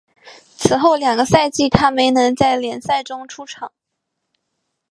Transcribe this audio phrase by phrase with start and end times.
[0.57, 3.71] 此后两个赛季他没能在联赛中出场。